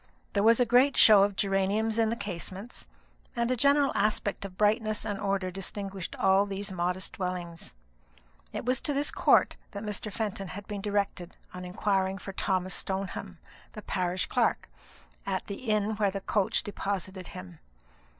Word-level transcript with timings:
There 0.33 0.41
was 0.41 0.59
a 0.59 0.65
great 0.65 0.97
show 0.97 1.21
of 1.21 1.35
geraniums 1.35 1.99
in 1.99 2.09
the 2.09 2.15
casements, 2.15 2.87
and 3.35 3.51
a 3.51 3.55
general 3.55 3.91
aspect 3.93 4.43
of 4.45 4.57
brightness 4.57 5.05
and 5.05 5.19
order 5.19 5.51
distinguished 5.51 6.15
all 6.15 6.47
these 6.47 6.71
modest 6.71 7.13
dwellings. 7.13 7.75
It 8.51 8.65
was 8.65 8.81
to 8.81 8.93
this 8.95 9.11
court 9.11 9.57
that 9.73 9.83
Mr. 9.83 10.11
Fenton 10.11 10.47
had 10.47 10.65
been 10.67 10.81
directed 10.81 11.35
on 11.53 11.65
inquiring 11.65 12.17
for 12.17 12.33
Thomas 12.33 12.73
Stoneham, 12.73 13.37
the 13.73 13.83
parish 13.83 14.25
clerk, 14.25 14.71
at 15.27 15.45
the 15.45 15.69
inn 15.69 15.91
where 15.97 16.09
the 16.09 16.21
coach 16.21 16.63
deposited 16.63 17.27
him. 17.27 17.59